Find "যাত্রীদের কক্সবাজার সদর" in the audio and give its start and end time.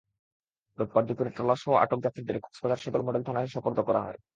2.03-3.01